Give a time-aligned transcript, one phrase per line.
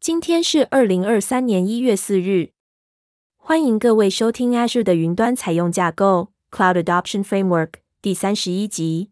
[0.00, 2.52] 今天是二零二三年一月四日。
[3.36, 9.10] 欢迎各位收听 Azure 的云端采用架构 Cloud Adoption Framework 第三十一集。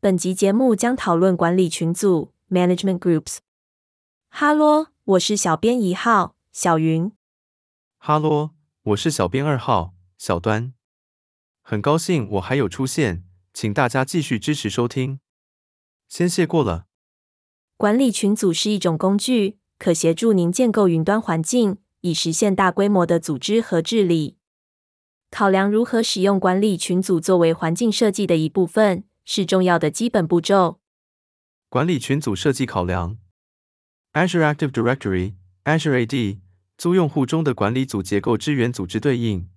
[0.00, 3.36] 本集节目将讨论管理群组 Management Groups。
[4.28, 7.12] 哈喽，我是小编一号小云。
[7.98, 8.50] 哈喽，
[8.82, 10.74] 我是小编二号小端。
[11.60, 13.22] 很高兴我还有出现，
[13.54, 15.20] 请大家继续支持收听。
[16.08, 16.86] 先谢过了。
[17.76, 24.36] 管理群组是一种工具，可协助您建构云端环境，以实现大规模的组织和治理。
[25.28, 30.78] 考量如何使用管理群组作为环境设计的一部分，是重要的基本步骤。
[31.68, 33.18] 管理群组设计考量
[34.12, 36.38] ：Azure Active Directory（Azure AD）
[36.78, 39.48] 租用户中的管理组结构支援组织对应。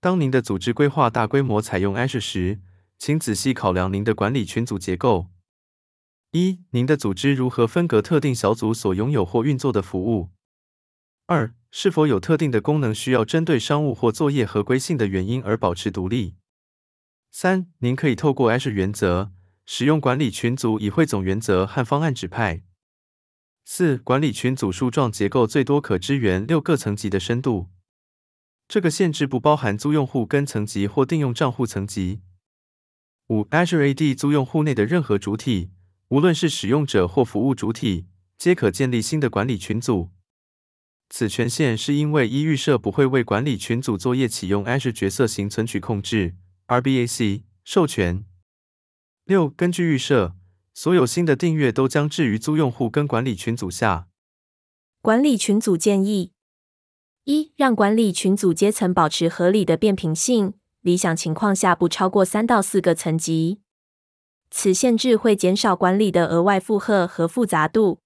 [0.00, 2.60] 当您的组织规划大规模采用 Azure 时，
[2.96, 5.26] 请仔细考量您的管理群组结构。
[6.36, 10.30] 一、您的组织如何分隔特定小组所拥有或运作的服务？
[11.26, 16.34] 二、是否有特定的功能需要针对商务或作业合规性的原因而保持独立？
[17.30, 19.30] 三、您可以透过 Azure 原则
[19.64, 22.64] 使用管理群组以汇总原则和方案指派。
[23.64, 27.68] 四、管理群组树状结构最多可支援六个层级的深度。
[28.66, 32.22] 这个限制不包含租用户跟层级或定用账户层级。
[33.28, 35.70] 五、Azure AD 租用户内的任何主体，
[36.14, 38.06] 无论是使用者或服务主体，
[38.38, 40.10] 皆可建立新的管理群组。
[41.10, 46.36] 此权限是因为一预设不会为管理群组作业启用 Azure 角色型存取控制
[46.68, 48.24] （RBAC） 授权。
[49.24, 50.36] 六、根据预设，
[50.72, 54.06] 所有新的订阅都将置于租用户跟管理群组下。
[55.00, 56.30] 管理群组建议。
[57.24, 63.63] 一、让管理群组阶层保持合理的变频性，理想情况下不超过三到四个层级。
[64.56, 67.98] 此限制会减少管理的额外负荷和复杂度。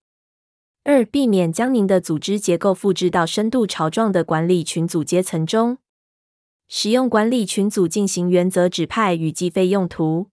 [0.82, 5.76] 二、避免将您的组织结构复制到深度槽状的管理群组阶层中。
[6.66, 10.28] 使用管理群组进行原则指派与计费用途。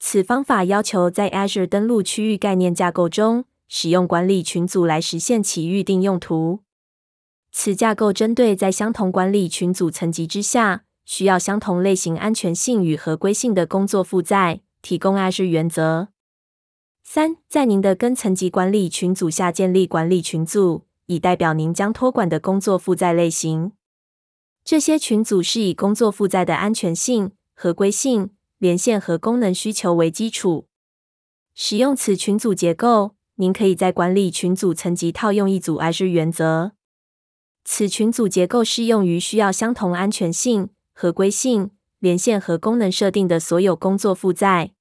[0.00, 6.64] 此方法要求在 Azure 登录区域概念架构中，使用管理群组来实现其预定用途。
[7.52, 16.08] 此架构针对在相同管理群组层级之下，需要相同类型安全性与合规性的工作负载，提供 Azure 原则。
[17.02, 23.72] 三，在您的根层级管理群组下建立管理群组，以代表您将托管的工作负载类型。
[24.64, 30.68] 这些群组是以工作负载的安全性、合规性、连线和功能需求为基础。
[31.54, 36.72] 使用此群组结构，您可以在管理群组层级套用一组 Azure 原则。
[37.64, 41.70] 此群组结构适用于需要相同安全性、合规性、
[42.00, 44.72] 连线和功能设定的所有工作负载。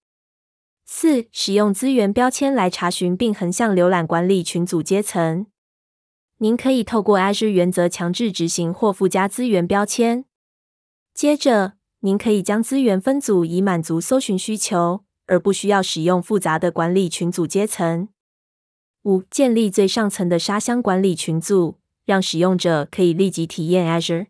[0.85, 5.45] 四、使用资源标签来查询并横向浏览管理群组阶层。
[6.39, 10.25] 您可以透过 Azure 原则强制执行或附加资源标签。
[11.13, 18.09] 接着，您可以将资源分组以满足搜寻需求，而不需要使用复杂的管理群组阶层。
[19.03, 21.77] 五、建立最上层的沙箱管理群组。
[22.05, 24.29] 让使用者可以立即体验 Azure，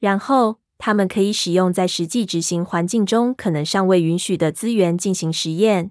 [0.00, 5.90] 然后他们可以使用在实际执行环境中可能尚未允许的资源进行实验。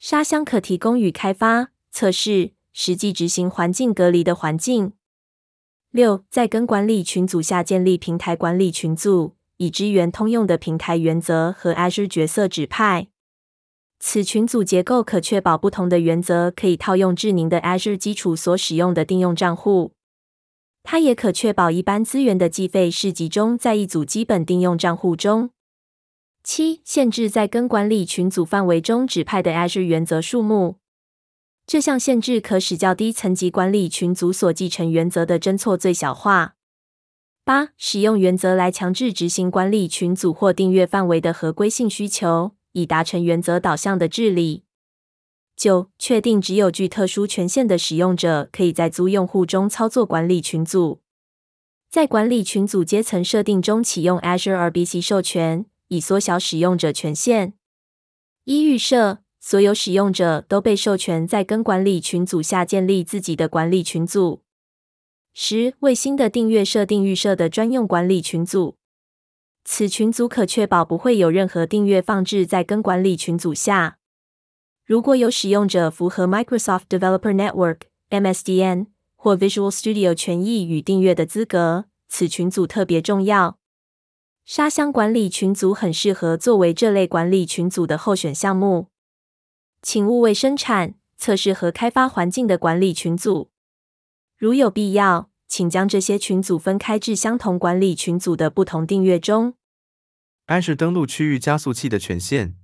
[0.00, 4.92] 沙箱可提供与开发、测试、实际执行环境隔离的环境。
[5.92, 13.06] 六，在根管理群组下建立平台管理群组，以支援通用的平台原则和 Azure 角色指派。
[14.00, 19.92] 此群组结构可确保不同的原则可以套用至您的 Azure 基础所使用的定用账户。
[20.84, 25.50] 它也可确保一般资源的计费是集中在一组基本定用账户中。
[26.44, 30.76] 七、限制在根管理群组范围中指派的 Azure 原则数目。
[31.66, 36.54] 这项限制可使较低层级管理群组所继承原则的侦错最小化。
[37.44, 42.52] 八、使用原则来强制执行管理群组或订阅范围的合规性需求。
[42.74, 44.64] 以达成原则导向的治理。
[45.56, 51.00] 九、确定只有具特殊权限的使用者可以在租用户中操作管理群组。
[51.88, 57.54] 在管理群组阶层设定中启用 Azure RBC 授权，以缩小使用者权限。
[58.44, 64.42] 一、预设所有使用者都被授权在根管理群组下建立自己的管理群组。
[65.32, 68.76] 十、为新的订阅设定预设的专用管理群组。
[69.64, 73.98] 此群组可确保不会有任何订阅放置在根管理群组下。
[74.86, 77.78] 如果有使用者符合 Microsoft Developer Network
[78.10, 83.58] (MSDN) 或 Visual Studio 权益与订阅的资格，此群组特别重要。
[84.44, 88.88] 沙箱管理群组很适合作为这类管理群组的候选项目。
[89.80, 93.48] 请勿为生产、测试和开发环境的管理群组。
[94.36, 99.54] 如有必要，请将这些群组分开至相同管理群组的不同订阅中。
[100.44, 102.54] 安设登录区域加速器的权限：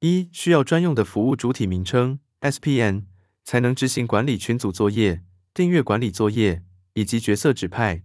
[0.00, 3.04] 一、需要专用的服务主体名称 （SPN）
[3.44, 6.62] 才能执行管理群组作业、订阅管理作业
[6.94, 8.02] 以及角色指派。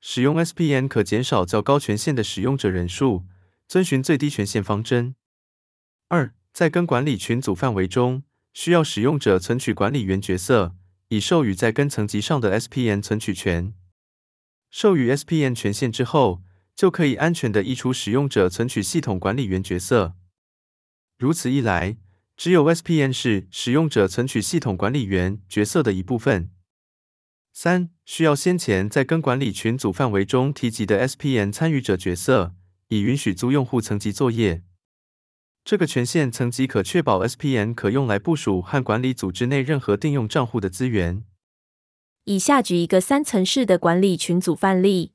[0.00, 3.24] 使用 SPN 可减少较高权限的使用者人数，
[3.68, 5.14] 遵循最低权限方针。
[6.08, 10.74] 二、在根管理群组范围中，需要使用者存取管理员角色，
[11.10, 13.72] 以授予在根层级上的 SPN 存取权。
[14.68, 16.42] 授予 SPN 权限之后，
[16.74, 20.16] 就可以安全地移除使用者存取系统管理员角色。
[21.18, 21.96] 如此一来，
[22.36, 26.50] 只有 SPN 是使用者存取系统管理员角色的一部分。
[27.52, 32.54] 三、需要先前在根管理群组范围中提及的 SPN 参与者角色，
[32.86, 34.62] 以允许租用户层级作业。
[35.64, 41.24] 这个权限层级可确保 SPN 可用来部署和管理组织内任何定用账户的资源。
[42.26, 45.12] 以下举一个三层式的管理群组范例。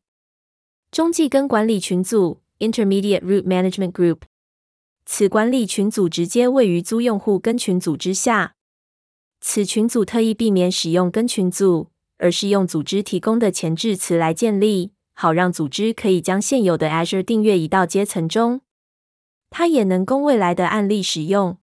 [0.91, 4.17] 中继根管理群组 （Intermediate Root Management Group），
[5.05, 8.55] 此管理群组直接位于租用户根群组之下。
[9.41, 18.61] 此群组特意避免使用根群组，而是用组织提供的前置词来建立，好让组织可以将现有的 Azure 订阅移到阶层中。
[19.49, 21.57] 它也能供未来的案例使用。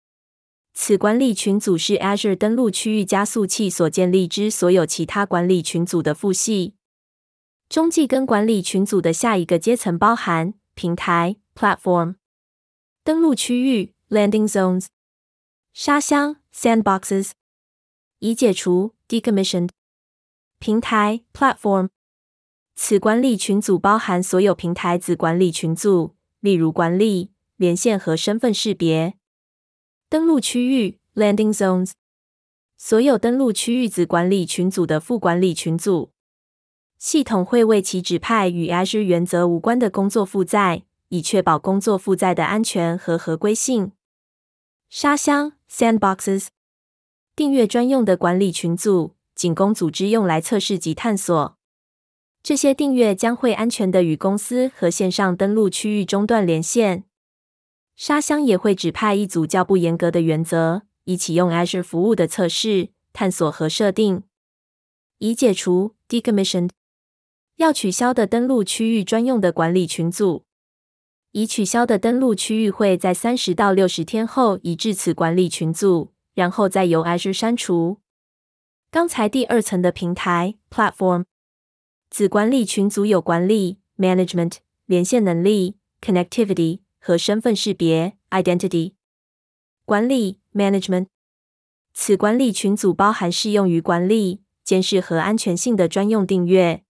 [0.73, 6.75] 此管理群组是 Azure 登录区域加速器所建立之所有其他管理群组的父系。
[7.69, 12.17] 中继根管理群组的下一个阶层包含平台 （Platform）、
[13.07, 14.87] 登录区域 （Landing Zones）、
[15.73, 17.31] 沙箱 （Sandboxes）。
[18.19, 19.69] 已解除 （Decommissioned）。
[20.59, 21.91] 平台 （Platform）。
[22.75, 29.15] 此管理群组包含所有平台子管理群组，例如管理、连线和身份识别。
[30.09, 31.93] 登录区域 （Landing Zones）。
[32.77, 36.11] 所有登录区域子管理群组的副管理群组。
[36.99, 43.93] 系统会为其指派与 Azure 原则无关的工作负载，以确保工作负载的安全和合规性。
[44.89, 46.49] 沙箱 （Sandboxes）
[47.35, 51.57] 订阅专用的管理群组，仅供组织用来测试及探索。
[52.43, 57.05] 这些订阅将会安全的与公司和线上登录区域中断连线。
[57.97, 64.23] 沙箱也会指派一组较不严格的原则，以启用 Azure 服务的测试、探索和设定。
[65.19, 66.71] 已解除 （Decommissioned）。
[67.57, 70.46] 要取消的登录区域专用的管理群组，
[71.37, 77.99] 已取消的登录区域会在三十到六十天后移至此管理群组，然后再由 Azure 删除。
[78.91, 81.27] 刚才第二层的平台 Platform，
[82.09, 84.55] 子管理群组有管理 Management、
[84.87, 88.95] 连线能力 Connectivity 和身份识别 Identity。
[89.85, 91.09] 管理 Management，
[91.93, 96.83] 此管理群组包含适用于管理、监视和安全性的专用订阅。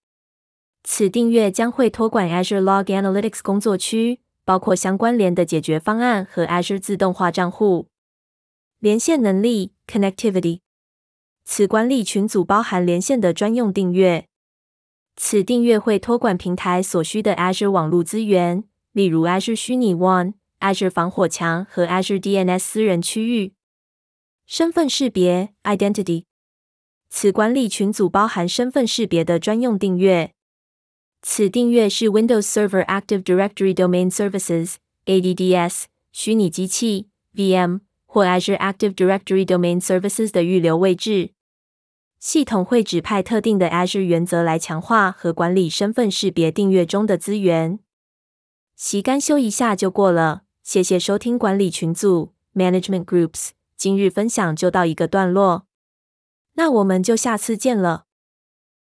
[0.84, 7.88] 此订阅将会托管 Azure Log Analytics 工作区，包括相关联的解决方案和 Azure 自动化账户。
[8.78, 10.60] 连线能力 Connectivity，
[11.44, 14.28] 此管理群组包含连线的专用订阅。
[15.16, 18.62] 此订阅会托管平台所需的 Azure 网络资源，
[18.92, 23.54] 例如 Azure 虚拟 One、Azure 防火墙和 Azure DNS 私人区域。
[24.46, 26.22] 身份识别 Identity，
[27.08, 30.35] 此管理群组包含身份识别的专用订阅。
[31.22, 41.30] 此订阅是 Windows Server Active Directory Domain Services（ADDS） 虚拟机器 （VM） 或 Azure Active Directory Domain Services 的预留位置。
[42.18, 47.78] 系统会指派特定的 Azure 原则来强化和管理身份识别订阅中的资源。
[48.74, 53.50] 习干修一下就过了，谢谢收听管理群组 Management Groups。
[53.76, 55.66] 今日分享就到一个段落，
[56.54, 58.05] 那我们就下次见了。